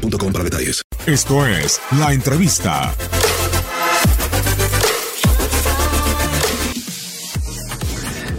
boostmobile.com 0.00 0.32
para 0.32 0.44
detalles. 0.44 0.82
Esto 1.06 1.46
es 1.46 1.80
La 1.98 2.12
Entrevista. 2.12 2.94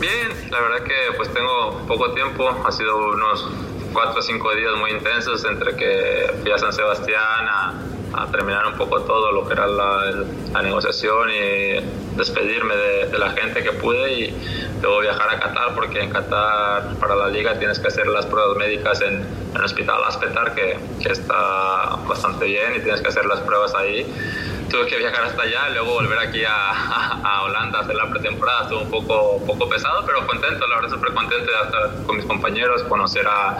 Bien, 0.00 0.50
la 0.50 0.60
verdad 0.60 0.84
que 0.84 1.16
pues 1.16 1.32
tengo 1.32 1.86
poco 1.86 2.12
tiempo, 2.14 2.48
ha 2.48 2.72
sido 2.72 2.96
unos 3.12 3.48
4 3.92 4.18
o 4.18 4.22
5 4.22 4.54
días 4.56 4.72
muy 4.78 4.90
intensos 4.92 5.44
entre 5.44 5.76
que 5.76 6.30
fui 6.42 6.50
a 6.50 6.58
San 6.58 6.72
Sebastián 6.72 7.48
a, 7.48 7.74
a 8.14 8.26
terminar 8.30 8.66
un 8.66 8.76
poco 8.76 9.00
todo 9.02 9.32
lo 9.32 9.46
que 9.46 9.54
era 9.54 9.66
la, 9.66 10.24
la 10.52 10.62
negociación 10.62 11.30
y 11.30 12.16
despedirme 12.16 12.76
de, 12.76 13.06
de, 13.06 13.18
la 13.18 13.30
gente 13.30 13.62
que 13.62 13.72
pude 13.72 14.12
y 14.12 14.36
luego 14.82 15.00
viajar 15.00 15.30
a 15.30 15.40
Qatar 15.40 15.74
porque 15.74 16.00
en 16.00 16.10
Qatar 16.10 16.94
para 17.00 17.16
la 17.16 17.28
liga 17.28 17.58
tienes 17.58 17.78
que 17.78 17.88
hacer 17.88 18.06
las 18.06 18.26
pruebas 18.26 18.56
médicas 18.56 19.00
en, 19.00 19.42
el 19.54 19.62
hospital 19.62 20.02
Aspetar 20.04 20.54
que, 20.54 20.78
que 21.02 21.12
está 21.12 21.96
bastante 22.08 22.46
bien 22.46 22.74
y 22.76 22.80
tienes 22.80 23.02
que 23.02 23.08
hacer 23.08 23.26
las 23.26 23.40
pruebas 23.40 23.74
ahí 23.74 24.06
tuve 24.72 24.86
que 24.86 24.96
viajar 24.96 25.24
hasta 25.24 25.42
allá, 25.42 25.68
luego 25.68 25.92
volver 25.92 26.18
aquí 26.18 26.42
a, 26.44 26.70
a, 26.70 27.20
a, 27.22 27.42
Holanda 27.42 27.80
a 27.80 27.82
hacer 27.82 27.94
la 27.94 28.08
pretemporada. 28.08 28.62
Estuvo 28.62 28.80
un 28.80 28.90
poco, 28.90 29.44
poco 29.46 29.68
pesado, 29.68 30.02
pero 30.06 30.26
contento, 30.26 30.66
la 30.66 30.76
verdad, 30.76 30.90
súper 30.90 31.12
contento 31.12 31.44
de 31.44 31.62
estar 31.66 32.06
con 32.06 32.16
mis 32.16 32.24
compañeros, 32.24 32.82
conocer 32.84 33.26
a, 33.28 33.58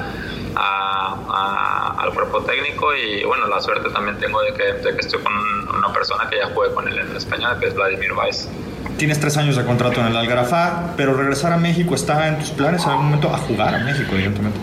al 0.56 2.12
cuerpo 2.12 2.42
técnico 2.42 2.94
y 2.94 3.24
bueno, 3.24 3.46
la 3.46 3.60
suerte 3.60 3.90
también 3.90 4.18
tengo 4.18 4.40
de 4.42 4.52
que, 4.54 4.64
de 4.64 4.94
que 4.94 5.00
estoy 5.00 5.20
con 5.20 5.32
una 5.76 5.92
persona 5.92 6.28
que 6.28 6.36
ya 6.38 6.46
jugué 6.54 6.72
con 6.74 6.88
él 6.88 6.98
en 6.98 7.16
España, 7.16 7.58
que 7.58 7.66
es 7.66 7.74
Vladimir 7.74 8.12
Weiss. 8.12 8.48
Tienes 8.96 9.18
tres 9.18 9.36
años 9.36 9.56
de 9.56 9.64
contrato 9.64 10.00
en 10.00 10.06
el 10.06 10.16
Algarafá, 10.16 10.94
pero 10.96 11.14
regresar 11.14 11.52
a 11.52 11.56
México 11.56 11.94
está 11.94 12.28
en 12.28 12.38
tus 12.38 12.50
planes 12.50 12.84
en 12.84 12.90
algún 12.90 13.06
momento 13.06 13.28
a 13.34 13.38
jugar 13.38 13.74
a 13.74 13.78
México, 13.78 14.12
evidentemente. 14.12 14.58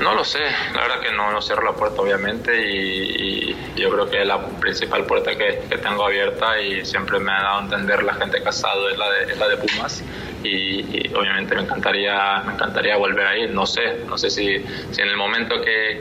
No 0.00 0.14
lo 0.14 0.24
sé, 0.24 0.40
la 0.74 0.82
verdad 0.82 1.00
que 1.00 1.10
no, 1.12 1.40
cierro 1.40 1.64
la 1.64 1.72
puerta 1.72 2.02
obviamente 2.02 2.54
y, 2.54 3.50
y, 3.50 3.80
yo 3.80 3.90
creo 3.90 4.10
que 4.10 4.24
la 4.24 4.46
principal 4.46 5.04
puerta 5.04 5.36
que, 5.36 5.62
que, 5.68 5.78
tengo 5.78 6.04
abierta 6.04 6.60
y 6.60 6.84
siempre 6.84 7.18
me 7.18 7.32
ha 7.32 7.42
dado 7.42 7.58
a 7.60 7.62
entender 7.62 8.02
la 8.02 8.14
gente 8.14 8.42
casado 8.42 8.88
es 8.90 8.98
la 8.98 9.10
de, 9.10 9.36
la 9.36 9.48
de 9.48 9.56
Pumas 9.56 10.02
y, 10.42 11.08
obviamente 11.14 11.54
me 11.54 11.62
encantaría, 11.62 12.42
me 12.46 12.54
encantaría 12.54 12.96
volver 12.96 13.26
ahí, 13.26 13.48
no 13.48 13.66
sé, 13.66 14.04
no 14.06 14.18
sé 14.18 14.30
si, 14.30 14.64
si 14.90 15.02
en 15.02 15.08
el 15.08 15.16
momento 15.16 15.60
que, 15.60 16.00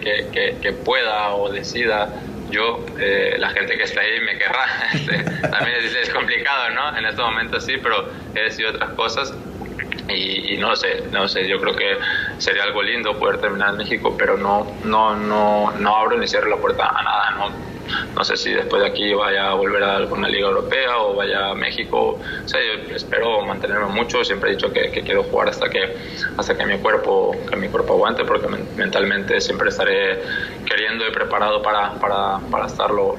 que, 0.62 0.72
pueda 0.74 1.34
o 1.34 1.52
decida 1.52 2.10
yo, 2.50 2.86
eh, 3.00 3.36
la 3.40 3.50
gente 3.50 3.76
que 3.78 3.84
está 3.84 4.02
ahí 4.02 4.20
me 4.22 4.38
querrá. 4.38 4.66
También 5.50 5.78
es, 5.84 6.10
complicado, 6.10 6.70
¿no? 6.72 6.98
En 6.98 7.06
este 7.06 7.22
momento 7.22 7.60
sí, 7.60 7.78
pero 7.82 8.08
he 8.36 8.42
decidido 8.44 8.72
otras 8.72 8.92
cosas 8.92 9.34
y, 10.10 10.54
y, 10.54 10.58
no 10.58 10.76
sé, 10.76 11.04
no 11.12 11.28
sé, 11.28 11.48
yo 11.48 11.60
creo 11.60 11.76
que 11.76 11.98
sería 12.38 12.64
algo 12.64 12.82
lindo 12.84 13.18
poder 13.18 13.40
terminar 13.40 13.70
en 13.72 13.78
México, 13.78 14.16
pero 14.18 14.38
no, 14.38 14.68
no, 14.84 15.16
no, 15.16 15.72
no 15.72 15.96
abro 15.96 16.18
ni 16.18 16.28
cierro 16.28 16.50
la 16.50 16.58
puerta 16.58 16.88
a 16.88 17.04
nada, 17.04 17.32
no. 17.38 17.75
No 18.16 18.24
sé 18.24 18.38
si 18.38 18.54
después 18.54 18.82
de 18.82 18.90
aquí 18.90 19.14
vaya 19.14 19.52
a 19.52 19.54
volver 19.54 19.84
a 19.84 19.96
alguna 19.98 20.28
liga 20.28 20.48
europea 20.48 20.98
o 20.98 21.16
vaya 21.16 21.50
a 21.50 21.56
México. 21.56 22.20
O 22.44 22.48
sea, 22.48 22.60
yo 22.62 22.96
espero 22.96 23.42
mantenerme 23.42 23.88
mucho. 23.88 24.24
Siempre 24.24 24.52
he 24.52 24.56
dicho 24.56 24.72
que, 24.72 24.92
que, 24.92 25.02
quiero 25.02 25.24
jugar 25.24 25.50
hasta 25.50 25.70
que 25.70 25.96
hasta 26.38 26.58
que 26.58 26.66
mi 26.66 26.78
cuerpo 26.78 27.36
que 27.50 27.56
mi 27.56 27.68
cuerpo 27.70 27.94
aguante, 27.94 28.24
porque 28.26 28.48
mentalmente 28.76 29.40
siempre 29.42 29.70
estaré 29.70 30.22
queriendo 30.66 31.08
y 31.08 31.12
preparado 31.12 31.62
para, 31.62 31.94
para, 31.94 32.40
para 32.50 32.66
estar 32.66 32.92
lo, 32.92 33.18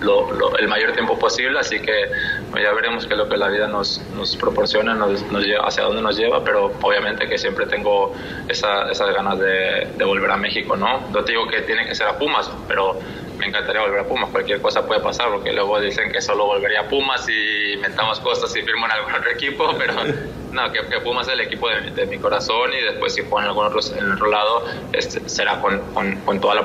lo, 0.00 0.32
lo, 0.32 0.56
el 0.56 0.68
mayor 0.68 0.92
tiempo 0.92 1.18
posible. 1.18 1.58
Así 1.58 1.80
que 1.80 2.10
ya 2.54 2.72
veremos 2.72 3.06
qué 3.06 3.14
es 3.14 3.18
lo 3.18 3.28
que 3.28 3.36
la 3.36 3.48
vida 3.48 3.66
nos, 3.66 4.00
nos 4.14 4.36
proporciona, 4.36 4.94
nos, 4.94 5.22
nos 5.30 5.44
lleva, 5.44 5.66
hacia 5.66 5.84
dónde 5.84 6.02
nos 6.02 6.16
lleva. 6.16 6.44
Pero 6.44 6.72
obviamente 6.82 7.28
que 7.28 7.38
siempre 7.38 7.66
tengo 7.66 8.12
esa, 8.48 8.90
esas 8.90 9.14
ganas 9.14 9.38
de, 9.38 9.88
de 9.96 10.04
volver 10.04 10.30
a 10.30 10.36
México, 10.36 10.76
¿no? 10.76 11.08
No 11.10 11.24
te 11.24 11.32
digo 11.32 11.46
que 11.48 11.62
tiene 11.62 11.86
que 11.86 11.94
ser 11.94 12.06
a 12.06 12.18
Pumas, 12.18 12.50
pero 12.68 12.98
me 13.40 13.46
encantaría 13.46 13.80
volver 13.80 14.00
a 14.00 14.04
Pumas. 14.04 14.30
Cualquier 14.30 14.60
cosa 14.60 14.86
puede 14.86 15.00
pasar, 15.00 15.30
porque 15.30 15.52
luego 15.52 15.80
dicen 15.80 16.12
que 16.12 16.20
solo 16.20 16.46
volvería 16.46 16.80
a 16.80 16.88
Pumas 16.88 17.26
y 17.28 17.72
inventamos 17.72 18.20
cosas 18.20 18.54
y 18.54 18.62
firmo 18.62 18.86
en 18.86 18.92
algún 18.92 19.14
otro 19.18 19.30
equipo, 19.30 19.74
pero 19.78 19.94
no, 20.52 20.72
que, 20.72 20.86
que 20.86 21.00
Pumas 21.00 21.26
es 21.26 21.34
el 21.34 21.40
equipo 21.40 21.68
de, 21.68 21.90
de, 21.90 22.06
mi 22.06 22.18
corazón 22.18 22.70
y 22.72 22.82
después 22.82 23.14
si 23.14 23.22
juego 23.22 23.40
en 23.40 23.46
algún 23.46 23.66
otro, 23.66 23.80
en 23.96 24.12
otro 24.12 24.26
lado 24.26 24.66
este, 24.92 25.26
será 25.28 25.60
con, 25.60 25.80
con, 25.94 26.16
con, 26.20 26.40
toda 26.40 26.54
la 26.54 26.64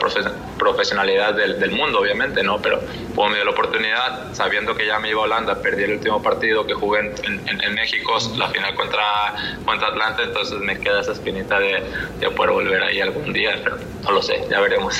profesionalidad 0.58 1.34
del, 1.34 1.60
del, 1.60 1.72
mundo, 1.72 2.00
obviamente, 2.00 2.44
¿no? 2.44 2.62
Pero 2.62 2.82
como 3.16 3.30
me 3.30 3.36
dio 3.36 3.46
la 3.46 3.52
oportunidad, 3.52 4.34
sabiendo 4.34 4.76
que 4.76 4.86
ya 4.86 5.00
me 5.00 5.10
iba 5.10 5.22
a 5.22 5.24
Holanda, 5.24 5.62
perdí 5.62 5.84
el 5.84 5.94
último 5.94 6.22
partido 6.22 6.66
que 6.66 6.74
jugué 6.74 7.00
en, 7.00 7.48
en, 7.48 7.62
en 7.64 7.74
México, 7.74 8.18
la 8.38 8.50
final 8.50 8.76
contra, 8.76 9.04
contra 9.64 9.88
Atlanta, 9.88 10.24
entonces 10.24 10.60
me 10.60 10.78
queda 10.78 11.00
esa 11.00 11.14
espinita 11.14 11.58
de, 11.60 11.84
de 12.20 12.30
poder 12.32 12.52
volver 12.52 12.84
ahí 12.84 13.00
algún 13.00 13.32
día, 13.32 13.60
pero 13.64 13.78
no 14.04 14.12
lo 14.12 14.22
sé, 14.22 14.46
ya 14.50 14.60
veremos. 14.60 15.00